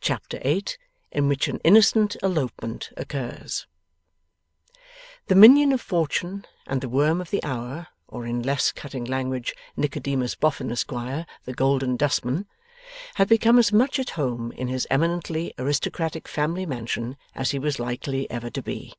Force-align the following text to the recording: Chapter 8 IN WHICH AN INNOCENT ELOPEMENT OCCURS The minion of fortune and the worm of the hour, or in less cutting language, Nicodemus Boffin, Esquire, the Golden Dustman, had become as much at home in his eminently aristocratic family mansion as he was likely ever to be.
Chapter 0.00 0.38
8 0.42 0.78
IN 1.10 1.26
WHICH 1.26 1.48
AN 1.48 1.58
INNOCENT 1.64 2.16
ELOPEMENT 2.22 2.90
OCCURS 2.96 3.66
The 5.26 5.34
minion 5.34 5.72
of 5.72 5.80
fortune 5.80 6.44
and 6.68 6.80
the 6.80 6.88
worm 6.88 7.20
of 7.20 7.30
the 7.30 7.42
hour, 7.42 7.88
or 8.06 8.24
in 8.26 8.44
less 8.44 8.70
cutting 8.70 9.04
language, 9.06 9.56
Nicodemus 9.76 10.36
Boffin, 10.36 10.70
Esquire, 10.70 11.26
the 11.46 11.52
Golden 11.52 11.96
Dustman, 11.96 12.46
had 13.16 13.28
become 13.28 13.58
as 13.58 13.72
much 13.72 13.98
at 13.98 14.10
home 14.10 14.52
in 14.52 14.68
his 14.68 14.86
eminently 14.88 15.52
aristocratic 15.58 16.28
family 16.28 16.64
mansion 16.64 17.16
as 17.34 17.50
he 17.50 17.58
was 17.58 17.80
likely 17.80 18.30
ever 18.30 18.50
to 18.50 18.62
be. 18.62 18.94